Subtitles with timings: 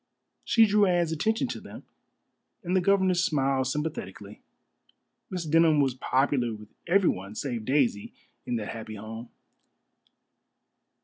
[0.43, 1.83] She drew Anne's attention to them,
[2.63, 4.41] and the governess smiled sympathetically.
[5.29, 8.11] Miss Denham was popular with everyone save Daisy
[8.47, 9.29] in that happy home.